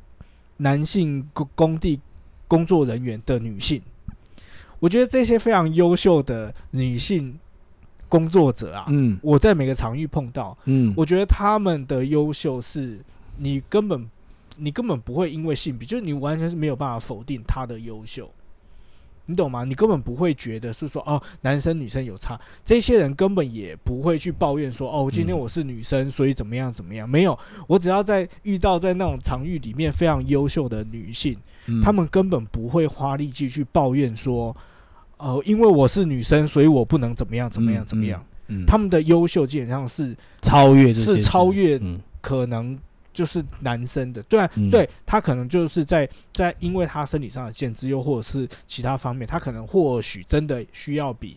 [0.57, 2.01] 男性工工地
[2.49, 3.81] 工作人员的女性。
[4.81, 7.39] 我觉得这些非常优秀的女性
[8.13, 12.99] 工作者啊，嗯我在每个场域碰到，嗯，我觉得他们的优秀是
[13.39, 14.07] 你根本
[14.59, 18.31] 你根本不会因为性别，就是你完全是没有办法否定他的优秀。
[19.25, 19.65] 你懂吗？
[19.65, 27.09] 你根本不会觉得是说哦，男生女生有差，这些人根本也不会去抱怨说哦，今天嗯我是女生，所以怎么样怎么样？
[27.09, 31.39] 没有，我只要在遇到在那种场域里面非常优秀的女性，
[31.83, 34.55] 他们根本不会花力气去抱怨说，
[35.23, 42.77] 呃，因为我是女生，所以我不能怎么样怎么样怎么样。，嗯，她们的优秀基本上是超越是超越嗯可能
[43.15, 51.37] 就是男生的，对啊，嗯对他可能就是在在因为他生理上的限制，又或者是其他方面，他可能或许真的需要比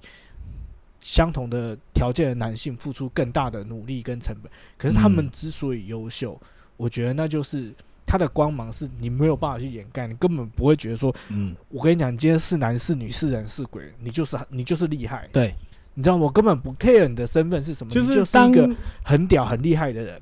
[0.99, 4.51] 相同的条件的男性付出更大的努力跟成本。
[4.77, 6.39] 可是他们嗯之所以优秀，
[6.77, 7.73] 我觉得那就是
[8.15, 15.53] 他的光芒是你没有办法去掩盖，你根本不会觉得说，嗯，我跟你讲，你今天是男是女是人是鬼，你就是你就是厉害，对，
[15.95, 16.15] 你知道？
[16.15, 20.21] 我根本不 care 你的身份是什么，就是当一个很屌、很厉害的人，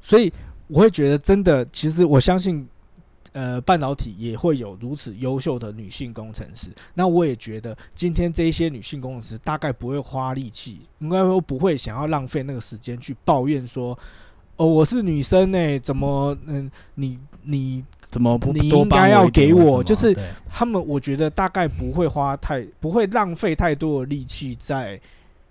[0.00, 0.32] 所以
[0.68, 2.66] 我会觉得，真的，其实我相信，
[3.32, 6.68] 呃，半导体也会有如此优秀的女性工程师。
[6.94, 13.98] 那我也觉得，今天这一些女性工程师大概不会花力气，应该都不会想要浪费那个时间去抱怨说，
[14.56, 20.16] 哦，我是女生呢、怎么，嗯，你你怎么不你应该要给我就是
[20.48, 25.00] 他们我觉得大概不会花太不会浪费太多的力气在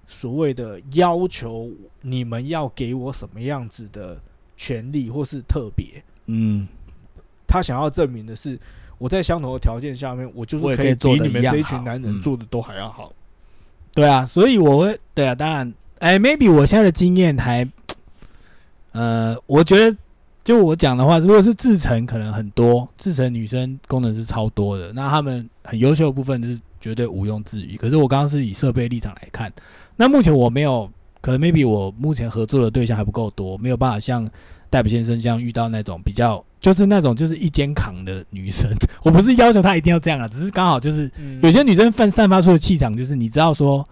[0.08, 1.70] 所谓的要求
[2.02, 4.18] 你们要给我什么样子的
[4.56, 6.02] 权利或是特别。
[6.28, 6.66] 嗯，
[7.46, 8.58] 他想要证明的是，
[8.98, 13.12] 我在相同的条件下面，我就是可可以做得比你们这一群男人嗯做的都还要好。
[13.94, 17.68] 对啊，所以我会对啊，当然，哎，maybe 我现在的经验还，
[18.94, 19.96] 呃，我觉得
[20.44, 27.76] 就我讲的话，如果是制成可能很多，制成女生功能是超多的，那他们很优秀的部分是绝对毋庸置疑。
[27.76, 29.52] 可是我刚刚是以设备立场来看，
[29.98, 30.90] 那目前我没有，
[31.22, 34.30] 可能 maybe 我目前合作的对象还不够多，没有办法像
[34.70, 36.44] 戴普先生这样遇到那种比较。
[36.60, 38.72] 就是那种就是一肩扛的女生，
[39.04, 43.86] 我不是要求她一定要这样啊，只是刚好就是嗯有些女生散散发出的气场，就是你知道说，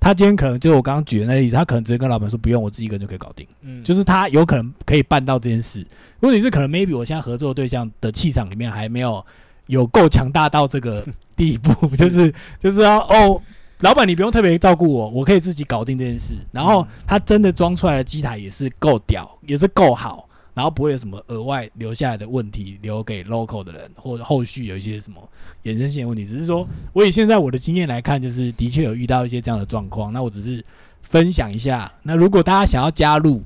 [0.00, 5.86] 她今天可能就我刚刚举的那个例子，他可能直接跟老板说不用，我自己一个人就可以搞定，嗯就是他有可能可以办到这件事。
[6.20, 9.24] 问题是可能 maybe 我现在合作的对象的气场里面还没有
[9.66, 13.40] 有够强大到这个地步， 就是就是要哦。
[13.80, 16.34] 老板，你不用特别照顾我，我可以自己搞定这件事。
[16.50, 20.27] 然后嗯他真的装出来的机台也是够屌，也是够好，
[20.58, 25.22] 然后不会有什么额外留下来的问题留给 local 的人，或者后续有一些什么
[25.62, 26.24] 衍生性的问题。
[26.24, 30.12] 只是说，我以现在我的经验来看，就是的确有遇到一些这样的状况。
[30.12, 30.64] 那我只是
[31.00, 31.92] 分享一下。
[32.02, 33.40] 那如果大家想要加入，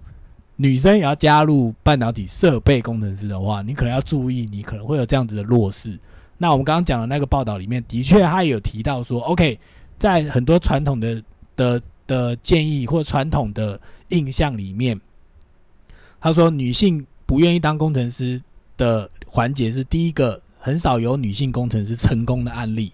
[0.57, 5.99] 女生也要加入半导体设备工程师的话，你可能要注意，你可能会有这样子的弱势。
[6.39, 9.61] 那我们刚刚讲的那个报道里面，的确他也有提到说，OK，
[9.99, 11.23] 在很多传统的
[11.57, 14.99] 的的建议或传统的印象里面，
[16.23, 18.41] 他说女性不愿意当工程师
[18.77, 22.93] 的环节是第一个，很少有女性工程师成功的案例。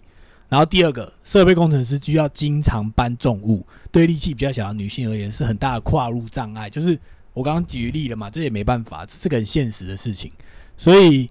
[0.48, 6.70] 然后第二个，设备工程师需要经常搬重物，对力气比较小的女性而言是很大的跨入障碍。
[6.70, 6.98] 就是
[7.34, 10.32] 我刚刚举例了嘛，这也没办法，这是个很现实的事情。
[10.78, 11.28] 所以，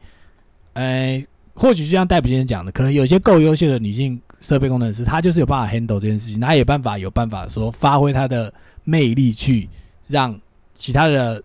[0.74, 1.26] 呃，
[1.56, 9.68] 或许就像戴普先生讲的，可能有些够优秀的女性设备工程师，她就是有办法 handle 这件事情，她也有办法有办法说发挥她的魅力，去
[10.06, 10.40] 让
[10.76, 11.42] 其他的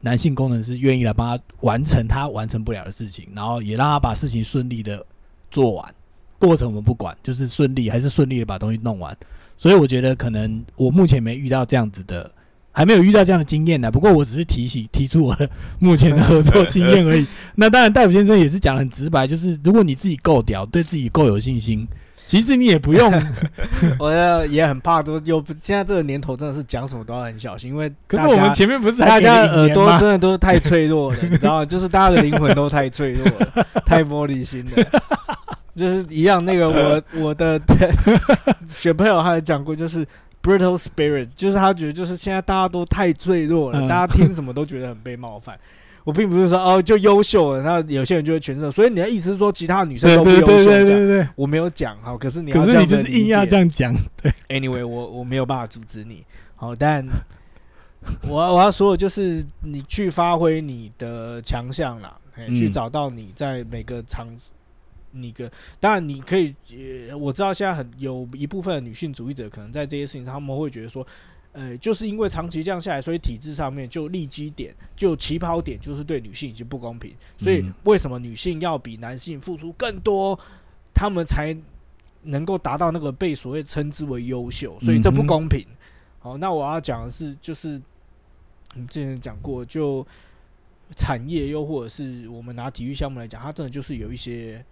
[0.00, 5.04] 男性工程师愿意来帮他完成他完成不了的事情，然后也让他把事情顺利的
[5.50, 5.94] 做完。
[6.38, 9.16] 过程我们不管，就是顺利还是顺利的把东西弄完。
[9.56, 12.30] 所以我觉得可能我目前没遇到这样子的，
[12.70, 13.90] 还没有遇到这样的经验呢。
[13.90, 17.26] 不过我只是提醒 提出我的目前的合作经验而已。
[17.56, 21.88] 那当然，戴普先生也是讲的很直白，就是如果你自己够屌，对自己够有信心，
[22.28, 23.10] 其实你也不用。
[23.98, 31.64] 我也也很怕，都有现在这个年头真的是讲什么都要很小心，因为可是我们前面不是大家的耳朵真的都是太脆弱了，你知道吗？
[31.64, 35.00] 就是大家的灵魂都太脆弱了， 太玻璃心了。
[35.74, 37.58] 就是一样，那个我 我的
[38.66, 40.04] 学朋友他也讲过，就是
[40.42, 45.58] brittle spirit，就是他觉得就是现在大家都太脆弱了，嗯大家听什么都觉得很被冒犯。
[46.04, 48.72] 我并不是说哦就优秀了，那有些人就会全胜。
[48.72, 50.70] 所以你的意思是说其他女生都不优对对秀？
[50.70, 51.28] 对对对。
[51.36, 53.94] 我没有讲哈，可是你要可是这你就是硬要样讲
[54.48, 56.24] ，Anyway，我我没有办法阻止你。
[56.56, 57.06] 好，但
[58.28, 62.16] 我要我要说的就是你去发挥你的强项啦，
[62.48, 64.28] 去找到你在每个场
[65.10, 66.54] 你个当然你可以，
[67.10, 71.06] 呃，我知道现在很有一部分的女性主义者可能在这些事情上，他们会觉得说。
[71.58, 77.12] 呃，就是因为长期这样下来，所以体制上面就立基点、就起跑点，就是对女性已经不公平。
[77.36, 80.38] 所以嗯为什么女性要比男性付出更多，
[80.94, 81.56] 他们才
[82.22, 84.78] 能够达到那个被所谓称之为优秀？
[84.78, 85.66] 所以这不公平。
[86.20, 87.80] 好，那我要讲的是，就是
[88.74, 90.06] 我们之前讲过，就
[90.94, 94.64] 产业又或者是我们拿体育项目来讲，它真的就是有一些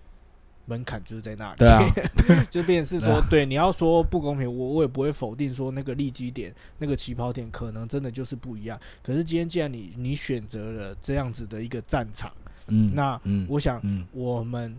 [0.67, 1.57] 门槛就是在那里。
[1.57, 1.83] 对啊，
[2.51, 8.79] 就变成是对啊，说对，你要说不公平，我我也不会否定说那个利基点、那个起跑点可能真的就是不一样。
[9.03, 12.33] 可是今天既然你你选择了这样子的一个战场，
[12.67, 14.77] 嗯，那嗯，我想嗯我们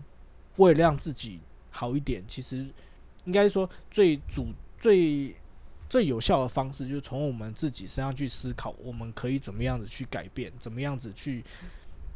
[0.56, 2.66] 为了让自己好一点，其实
[3.24, 5.34] 应该说最主最
[5.88, 11.42] 最有效的方式，就是从我们自己身上去思考，我们可以怎么样子去改变，怎么样子去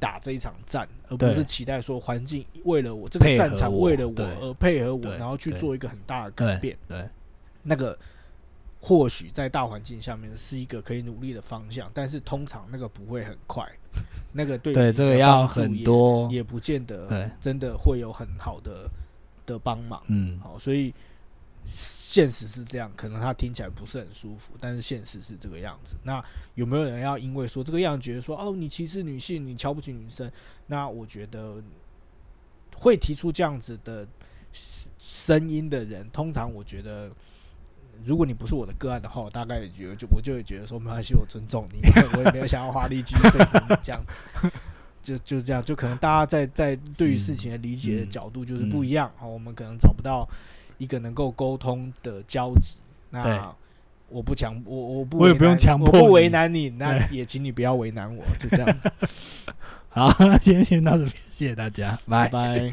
[0.02, 6.76] 打这一场战，而不是期待说环境为了我这个战场为了我而配合我，然后去做一个很大的改变。
[6.88, 7.08] 对，
[7.62, 7.96] 那个
[8.80, 13.64] 或许在大环境下面是一个可以努力的方向，但是通常那个不会很快，
[14.32, 18.90] 那个对 对，这个要很多，也不见得真的会有很好的
[19.46, 20.02] 的帮忙。
[20.08, 20.92] 嗯，好，所以
[21.64, 25.96] 现实是这样，可能他听起来不是很舒服，但是现实是这个样子。
[26.02, 26.22] 那
[26.54, 30.30] 有没有人要因为说这个样觉得说哦，你歧视女性，你瞧不起女生？
[30.66, 31.62] 那我觉得
[32.74, 34.06] 会提出这样子的
[34.52, 37.10] 声音的人，通常我觉得。
[38.04, 41.78] 如果你不是我的个案的话，我大概也觉得就我就会觉得说没关系，我尊重你，
[42.16, 44.50] 我也没有想要花力气说服你这样子，
[45.00, 50.28] 就就这样，就可能大家在在对于事情的理解的角度就是不一样，好、我们可能找不到
[50.78, 52.78] 一个能够沟通的交集。
[53.10, 53.54] 那
[54.08, 58.90] 我不强，我我不我也不用强迫我不为难你，那也请你不要为难我，就这样子，
[59.88, 62.58] 好，那今天先到这边，谢谢大家，拜拜。
[62.58, 62.72] 拜。